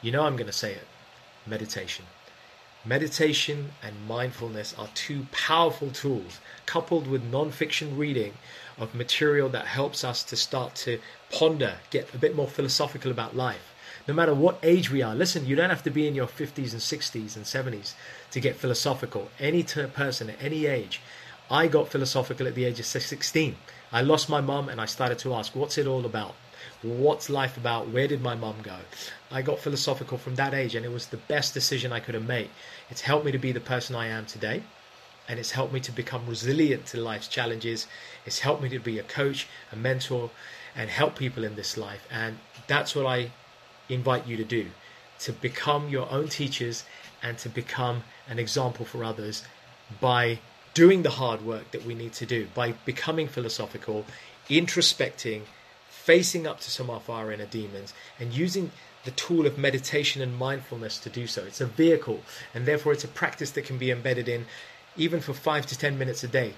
you 0.00 0.12
know 0.12 0.24
I'm 0.24 0.36
going 0.36 0.46
to 0.46 0.52
say 0.52 0.72
it 0.72 0.86
meditation. 1.46 2.04
Meditation 2.84 3.72
and 3.82 4.08
mindfulness 4.08 4.74
are 4.76 4.88
two 4.94 5.26
powerful 5.30 5.90
tools, 5.90 6.40
coupled 6.66 7.06
with 7.06 7.22
non 7.22 7.50
fiction 7.50 7.96
reading 7.96 8.34
of 8.78 8.94
material 8.94 9.48
that 9.50 9.66
helps 9.66 10.02
us 10.02 10.22
to 10.24 10.36
start 10.36 10.74
to 10.74 11.00
ponder, 11.30 11.76
get 11.90 12.12
a 12.14 12.18
bit 12.18 12.34
more 12.34 12.48
philosophical 12.48 13.10
about 13.10 13.36
life. 13.36 13.71
No 14.08 14.14
matter 14.14 14.34
what 14.34 14.58
age 14.62 14.90
we 14.90 15.02
are, 15.02 15.14
listen, 15.14 15.46
you 15.46 15.54
don't 15.54 15.70
have 15.70 15.84
to 15.84 15.90
be 15.90 16.08
in 16.08 16.14
your 16.14 16.26
50s 16.26 16.72
and 16.72 16.80
60s 16.80 17.36
and 17.36 17.44
70s 17.44 17.94
to 18.32 18.40
get 18.40 18.56
philosophical. 18.56 19.30
Any 19.38 19.62
person 19.62 20.30
at 20.30 20.42
any 20.42 20.66
age. 20.66 21.00
I 21.50 21.68
got 21.68 21.88
philosophical 21.88 22.46
at 22.46 22.54
the 22.54 22.64
age 22.64 22.80
of 22.80 22.86
16. 22.86 23.56
I 23.92 24.00
lost 24.02 24.28
my 24.28 24.40
mum 24.40 24.68
and 24.68 24.80
I 24.80 24.86
started 24.86 25.18
to 25.20 25.34
ask, 25.34 25.54
what's 25.54 25.78
it 25.78 25.86
all 25.86 26.04
about? 26.06 26.34
What's 26.82 27.28
life 27.28 27.56
about? 27.56 27.90
Where 27.90 28.08
did 28.08 28.22
my 28.22 28.34
mum 28.34 28.56
go? 28.62 28.76
I 29.30 29.42
got 29.42 29.58
philosophical 29.58 30.18
from 30.18 30.36
that 30.36 30.54
age, 30.54 30.74
and 30.74 30.84
it 30.84 30.92
was 30.92 31.06
the 31.06 31.16
best 31.16 31.54
decision 31.54 31.92
I 31.92 32.00
could 32.00 32.14
have 32.14 32.26
made. 32.26 32.50
It's 32.90 33.00
helped 33.02 33.24
me 33.24 33.32
to 33.32 33.38
be 33.38 33.52
the 33.52 33.60
person 33.60 33.94
I 33.94 34.06
am 34.08 34.26
today, 34.26 34.62
and 35.28 35.38
it's 35.38 35.52
helped 35.52 35.72
me 35.72 35.80
to 35.80 35.92
become 35.92 36.26
resilient 36.26 36.86
to 36.86 37.00
life's 37.00 37.28
challenges. 37.28 37.86
It's 38.26 38.40
helped 38.40 38.62
me 38.62 38.68
to 38.70 38.78
be 38.78 38.98
a 38.98 39.04
coach, 39.04 39.46
a 39.70 39.76
mentor, 39.76 40.30
and 40.74 40.88
help 40.88 41.16
people 41.16 41.44
in 41.44 41.54
this 41.56 41.76
life. 41.76 42.06
And 42.10 42.38
that's 42.66 42.94
what 42.96 43.06
I 43.06 43.30
invite 43.92 44.26
you 44.26 44.36
to 44.36 44.44
do 44.44 44.66
to 45.20 45.32
become 45.32 45.88
your 45.88 46.10
own 46.10 46.28
teachers 46.28 46.84
and 47.22 47.38
to 47.38 47.48
become 47.48 48.02
an 48.28 48.38
example 48.38 48.84
for 48.84 49.04
others 49.04 49.44
by 50.00 50.40
doing 50.74 51.02
the 51.02 51.10
hard 51.10 51.42
work 51.42 51.70
that 51.70 51.84
we 51.84 51.94
need 51.94 52.12
to 52.12 52.26
do, 52.26 52.48
by 52.54 52.72
becoming 52.84 53.28
philosophical, 53.28 54.04
introspecting 54.48 55.42
facing 55.88 56.48
up 56.48 56.58
to 56.58 56.70
some 56.70 56.90
of 56.90 57.08
our 57.08 57.30
inner 57.30 57.46
demons 57.46 57.94
and 58.18 58.32
using 58.32 58.72
the 59.04 59.12
tool 59.12 59.46
of 59.46 59.56
meditation 59.56 60.20
and 60.20 60.36
mindfulness 60.36 60.98
to 60.98 61.08
do 61.08 61.28
so. 61.28 61.44
It's 61.44 61.60
a 61.60 61.66
vehicle, 61.66 62.22
and 62.52 62.66
therefore 62.66 62.92
it's 62.92 63.04
a 63.04 63.08
practice 63.08 63.52
that 63.52 63.64
can 63.64 63.78
be 63.78 63.90
embedded 63.92 64.28
in 64.28 64.46
even 64.96 65.20
for 65.20 65.32
five 65.32 65.66
to 65.66 65.78
ten 65.78 65.96
minutes 65.98 66.24
a 66.24 66.28
day. 66.28 66.54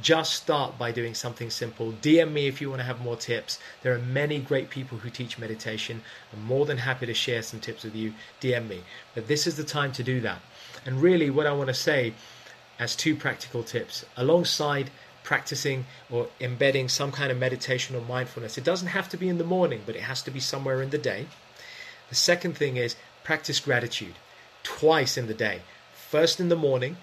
Just 0.00 0.34
start 0.34 0.78
by 0.78 0.92
doing 0.92 1.14
something 1.14 1.50
simple. 1.50 1.92
DM 1.92 2.32
me 2.32 2.46
if 2.46 2.60
you 2.60 2.70
want 2.70 2.80
to 2.80 2.86
have 2.86 3.00
more 3.00 3.16
tips. 3.16 3.58
There 3.82 3.94
are 3.94 3.98
many 3.98 4.38
great 4.38 4.70
people 4.70 4.98
who 4.98 5.10
teach 5.10 5.38
meditation. 5.38 6.02
I'm 6.32 6.44
more 6.44 6.66
than 6.66 6.78
happy 6.78 7.06
to 7.06 7.14
share 7.14 7.42
some 7.42 7.60
tips 7.60 7.84
with 7.84 7.94
you. 7.94 8.14
DM 8.40 8.68
me. 8.68 8.82
But 9.14 9.28
this 9.28 9.46
is 9.46 9.56
the 9.56 9.64
time 9.64 9.92
to 9.92 10.02
do 10.02 10.20
that. 10.20 10.40
And 10.86 11.02
really, 11.02 11.30
what 11.30 11.46
I 11.46 11.52
want 11.52 11.68
to 11.68 11.74
say 11.74 12.14
as 12.78 12.94
two 12.94 13.16
practical 13.16 13.62
tips 13.62 14.04
alongside 14.16 14.90
practicing 15.24 15.84
or 16.10 16.28
embedding 16.40 16.88
some 16.88 17.12
kind 17.12 17.30
of 17.30 17.38
meditation 17.38 17.96
or 17.96 18.00
mindfulness, 18.00 18.56
it 18.56 18.64
doesn't 18.64 18.88
have 18.88 19.08
to 19.10 19.16
be 19.16 19.28
in 19.28 19.38
the 19.38 19.44
morning, 19.44 19.82
but 19.84 19.96
it 19.96 20.02
has 20.02 20.22
to 20.22 20.30
be 20.30 20.40
somewhere 20.40 20.80
in 20.80 20.90
the 20.90 20.98
day. 20.98 21.26
The 22.08 22.14
second 22.14 22.56
thing 22.56 22.76
is 22.76 22.96
practice 23.24 23.60
gratitude 23.60 24.14
twice 24.62 25.18
in 25.18 25.26
the 25.26 25.34
day. 25.34 25.62
First 25.94 26.40
in 26.40 26.48
the 26.48 26.56
morning, 26.56 26.96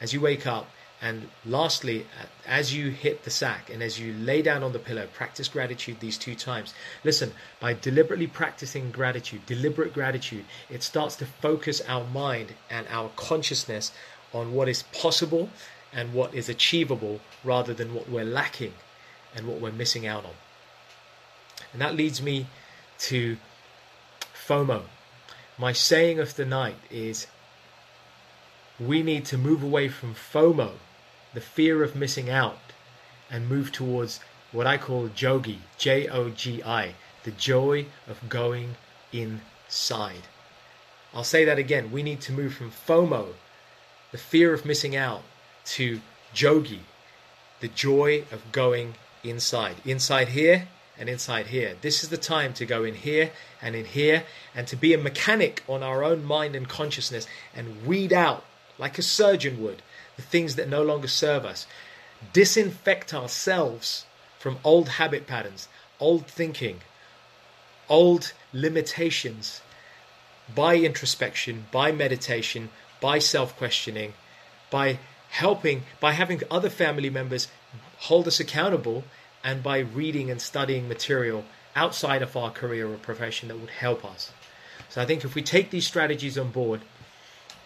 as 0.00 0.14
you 0.14 0.20
wake 0.20 0.46
up, 0.46 0.70
and 1.02 1.28
lastly, 1.44 2.06
uh, 2.20 2.26
as 2.46 2.74
you 2.74 2.90
hit 2.90 3.24
the 3.24 3.30
sack 3.30 3.68
and 3.70 3.82
as 3.82 4.00
you 4.00 4.14
lay 4.14 4.40
down 4.40 4.62
on 4.62 4.72
the 4.72 4.78
pillow, 4.78 5.06
practice 5.12 5.46
gratitude 5.46 6.00
these 6.00 6.16
two 6.16 6.34
times. 6.34 6.72
Listen, 7.04 7.32
by 7.60 7.74
deliberately 7.74 8.26
practicing 8.26 8.90
gratitude, 8.90 9.44
deliberate 9.44 9.92
gratitude, 9.92 10.46
it 10.70 10.82
starts 10.82 11.14
to 11.16 11.26
focus 11.26 11.82
our 11.86 12.04
mind 12.04 12.54
and 12.70 12.86
our 12.88 13.10
consciousness 13.16 13.92
on 14.32 14.54
what 14.54 14.68
is 14.68 14.84
possible 14.84 15.50
and 15.92 16.14
what 16.14 16.34
is 16.34 16.48
achievable 16.48 17.20
rather 17.44 17.74
than 17.74 17.94
what 17.94 18.08
we're 18.08 18.24
lacking 18.24 18.72
and 19.34 19.46
what 19.46 19.60
we're 19.60 19.72
missing 19.72 20.06
out 20.06 20.24
on. 20.24 20.34
And 21.72 21.82
that 21.82 21.94
leads 21.94 22.22
me 22.22 22.46
to 23.00 23.36
FOMO. 24.34 24.82
My 25.58 25.72
saying 25.72 26.18
of 26.18 26.36
the 26.36 26.46
night 26.46 26.76
is 26.90 27.26
we 28.80 29.02
need 29.02 29.26
to 29.26 29.38
move 29.38 29.62
away 29.62 29.88
from 29.88 30.14
FOMO 30.14 30.72
the 31.36 31.40
fear 31.42 31.84
of 31.84 31.94
missing 31.94 32.30
out 32.30 32.72
and 33.30 33.46
move 33.46 33.70
towards 33.70 34.20
what 34.52 34.66
I 34.66 34.78
call 34.78 35.10
jogi, 35.10 35.58
J 35.76 36.08
O 36.08 36.30
G 36.30 36.62
I, 36.62 36.94
the 37.24 37.30
joy 37.30 37.84
of 38.08 38.26
going 38.30 38.76
inside. 39.12 40.22
I'll 41.12 41.24
say 41.24 41.44
that 41.44 41.58
again. 41.58 41.92
We 41.92 42.02
need 42.02 42.22
to 42.22 42.32
move 42.32 42.54
from 42.54 42.70
FOMO, 42.70 43.34
the 44.12 44.18
fear 44.32 44.54
of 44.54 44.64
missing 44.64 44.96
out, 44.96 45.24
to 45.76 46.00
jogi, 46.34 46.80
the 47.60 47.68
joy 47.68 48.24
of 48.32 48.40
going 48.50 48.94
inside. 49.22 49.76
Inside 49.84 50.28
here 50.28 50.68
and 50.98 51.10
inside 51.10 51.48
here. 51.48 51.76
This 51.82 52.02
is 52.02 52.08
the 52.08 52.16
time 52.16 52.54
to 52.54 52.64
go 52.64 52.82
in 52.82 52.94
here 52.94 53.30
and 53.60 53.76
in 53.76 53.84
here 53.84 54.24
and 54.54 54.66
to 54.68 54.76
be 54.76 54.94
a 54.94 54.98
mechanic 54.98 55.62
on 55.68 55.82
our 55.82 56.02
own 56.02 56.24
mind 56.24 56.56
and 56.56 56.66
consciousness 56.66 57.26
and 57.54 57.84
weed 57.84 58.14
out, 58.14 58.42
like 58.78 58.96
a 58.96 59.02
surgeon 59.02 59.62
would, 59.62 59.82
the 60.16 60.22
things 60.22 60.56
that 60.56 60.68
no 60.68 60.82
longer 60.82 61.08
serve 61.08 61.44
us. 61.44 61.66
Disinfect 62.32 63.12
ourselves 63.12 64.06
from 64.38 64.58
old 64.64 64.90
habit 64.90 65.26
patterns, 65.26 65.68
old 66.00 66.26
thinking, 66.26 66.80
old 67.88 68.32
limitations 68.52 69.60
by 70.54 70.76
introspection, 70.76 71.66
by 71.72 71.92
meditation, 71.92 72.70
by 73.00 73.18
self 73.18 73.56
questioning, 73.56 74.14
by 74.70 74.98
helping, 75.30 75.82
by 76.00 76.12
having 76.12 76.42
other 76.50 76.70
family 76.70 77.10
members 77.10 77.48
hold 77.98 78.28
us 78.28 78.40
accountable, 78.40 79.04
and 79.42 79.62
by 79.62 79.78
reading 79.78 80.30
and 80.30 80.40
studying 80.40 80.88
material 80.88 81.44
outside 81.74 82.22
of 82.22 82.36
our 82.36 82.50
career 82.50 82.90
or 82.90 82.96
profession 82.96 83.48
that 83.48 83.58
would 83.58 83.70
help 83.70 84.04
us. 84.04 84.32
So 84.88 85.00
I 85.00 85.06
think 85.06 85.24
if 85.24 85.34
we 85.34 85.42
take 85.42 85.70
these 85.70 85.86
strategies 85.86 86.38
on 86.38 86.50
board, 86.50 86.80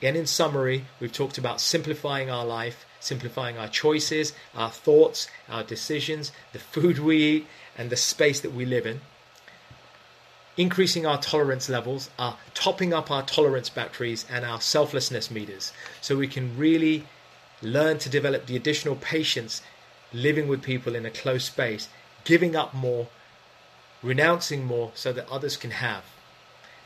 and 0.03 0.17
in 0.17 0.27
summary, 0.27 0.87
we've 0.99 1.13
talked 1.13 1.39
about 1.39 1.61
simplifying 1.61 2.31
our 2.31 2.45
life, 2.45 2.87
simplifying 3.01 3.59
our 3.59 3.69
choices, 3.69 4.33
our 4.55 4.71
thoughts, 4.71 5.29
our 5.49 5.63
decisions, 5.63 6.33
the 6.53 6.59
food 6.59 6.99
we 6.99 7.23
eat, 7.23 7.47
and 7.77 7.91
the 7.91 7.97
space 7.97 8.41
that 8.41 8.53
we 8.53 8.65
live 8.65 8.87
in. 8.87 9.01
Increasing 10.57 11.07
our 11.07 11.21
tolerance 11.21 11.69
levels, 11.69 12.11
topping 12.55 12.93
up 12.93 13.11
our 13.11 13.23
tolerance 13.23 13.71
batteries 13.71 14.27
and 14.31 14.45
our 14.45 14.61
selflessness 14.61 15.31
meters 15.31 15.73
so 16.01 16.17
we 16.17 16.29
can 16.29 16.57
really 16.57 17.07
learn 17.63 17.99
to 17.99 18.09
develop 18.09 18.47
the 18.47 18.57
additional 18.57 18.97
patience 18.97 19.63
living 20.13 20.49
with 20.49 20.63
people 20.63 20.95
in 20.95 21.07
a 21.07 21.11
close 21.11 21.45
space, 21.45 21.89
giving 22.25 22.57
up 22.57 22.75
more, 22.75 23.09
renouncing 24.03 24.65
more 24.65 24.93
so 24.95 25.13
that 25.13 25.29
others 25.31 25.57
can 25.57 25.71
have, 25.71 26.05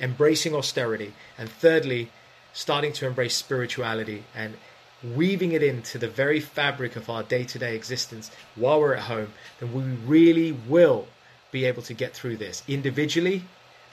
embracing 0.01 0.55
austerity, 0.55 1.15
and 1.39 1.49
thirdly, 1.49 2.11
starting 2.55 2.93
to 2.95 3.07
embrace 3.07 3.35
spirituality 3.35 4.25
and 4.35 4.55
weaving 5.03 5.53
it 5.53 5.63
into 5.63 5.99
the 5.99 6.09
very 6.09 6.41
fabric 6.41 6.97
of 6.97 7.11
our 7.11 7.23
day 7.23 7.45
to 7.45 7.59
day 7.59 7.77
existence 7.77 8.31
while 8.55 8.81
we're 8.81 8.95
at 8.95 9.03
home, 9.03 9.33
then 9.61 9.75
we 9.75 9.83
really 9.83 10.53
will 10.53 11.07
be 11.51 11.67
able 11.67 11.83
to 11.83 11.93
get 11.93 12.15
through 12.15 12.37
this 12.37 12.63
individually, 12.67 13.43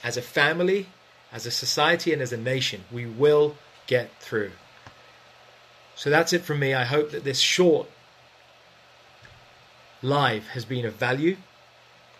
as 0.02 0.16
a 0.16 0.22
family, 0.22 0.86
as 1.30 1.44
a 1.44 1.50
society, 1.50 2.12
and 2.12 2.22
as 2.22 2.32
a 2.32 2.36
nation. 2.36 2.84
We 2.90 3.04
will 3.04 3.56
get 3.86 4.10
through. 4.20 4.52
So 5.94 6.08
that's 6.08 6.32
it 6.32 6.42
from 6.42 6.58
me. 6.58 6.72
I 6.72 6.84
hope 6.84 7.10
that 7.10 7.24
this 7.24 7.38
short 7.38 7.88
live 10.00 10.48
has 10.48 10.64
been 10.64 10.86
of 10.86 10.94
value. 10.94 11.36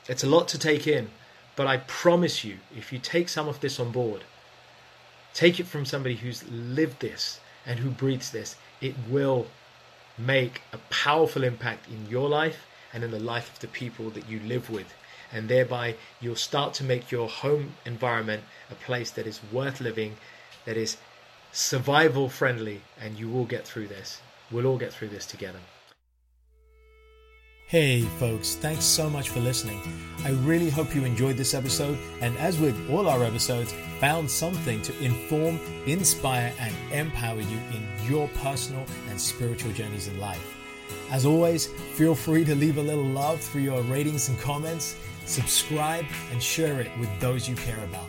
It's 0.09 0.22
a 0.22 0.28
lot 0.28 0.48
to 0.48 0.59
take 0.59 0.87
in, 0.87 1.11
but 1.57 1.66
I 1.66 1.78
promise 1.78 2.44
you, 2.44 2.59
if 2.76 2.92
you 2.92 2.98
take 2.98 3.28
some 3.28 3.48
of 3.48 3.61
this 3.61 3.81
on 3.81 3.90
board, 3.90 4.24
Take 5.34 5.58
it 5.60 5.66
from 5.66 5.84
somebody 5.84 6.16
who's 6.16 6.48
lived 6.50 7.00
this 7.00 7.40
and 7.66 7.78
who 7.78 7.90
breathes 7.90 8.30
this. 8.30 8.56
It 8.80 8.94
will 9.08 9.46
make 10.18 10.62
a 10.72 10.78
powerful 10.90 11.44
impact 11.44 11.88
in 11.88 12.08
your 12.08 12.28
life 12.28 12.66
and 12.92 13.02
in 13.02 13.10
the 13.10 13.18
life 13.18 13.52
of 13.52 13.60
the 13.60 13.68
people 13.68 14.10
that 14.10 14.28
you 14.28 14.40
live 14.40 14.68
with. 14.68 14.92
And 15.32 15.48
thereby, 15.48 15.96
you'll 16.20 16.36
start 16.36 16.74
to 16.74 16.84
make 16.84 17.10
your 17.10 17.28
home 17.28 17.74
environment 17.86 18.42
a 18.70 18.74
place 18.74 19.10
that 19.12 19.26
is 19.26 19.40
worth 19.50 19.80
living, 19.80 20.18
that 20.66 20.76
is 20.76 20.98
survival 21.52 22.28
friendly, 22.28 22.82
and 23.00 23.18
you 23.18 23.30
will 23.30 23.46
get 23.46 23.66
through 23.66 23.88
this. 23.88 24.20
We'll 24.50 24.66
all 24.66 24.76
get 24.76 24.92
through 24.92 25.08
this 25.08 25.24
together. 25.24 25.60
Hey, 27.72 28.02
folks, 28.02 28.56
thanks 28.56 28.85
so 28.85 29.08
much 29.08 29.30
for 29.30 29.40
listening. 29.40 29.80
I 30.26 30.32
really 30.44 30.68
hope 30.68 30.94
you 30.94 31.06
enjoyed 31.06 31.38
this 31.38 31.54
episode, 31.54 31.98
and 32.20 32.37
as 32.37 32.61
with 32.61 32.76
all 32.90 33.08
our 33.08 33.24
episodes, 33.24 33.72
found 33.98 34.30
something 34.30 34.82
to 34.82 35.02
inform, 35.02 35.58
inspire, 35.87 36.52
and 36.61 36.74
empower 36.92 37.40
you 37.40 37.58
in 37.72 37.88
your 38.06 38.28
personal 38.42 38.85
and 39.08 39.18
spiritual 39.18 39.72
journeys 39.72 40.06
in 40.06 40.20
life. 40.20 40.54
As 41.11 41.24
always, 41.24 41.68
feel 41.94 42.14
free 42.14 42.44
to 42.44 42.54
leave 42.54 42.76
a 42.76 42.82
little 42.82 43.06
love 43.06 43.40
through 43.40 43.62
your 43.62 43.80
ratings 43.85 44.28
and 44.28 44.38
comments, 44.38 44.94
subscribe, 45.24 46.04
and 46.30 46.42
share 46.42 46.78
it 46.78 46.90
with 46.98 47.08
those 47.20 47.48
you 47.48 47.54
care 47.54 47.82
about 47.85 48.08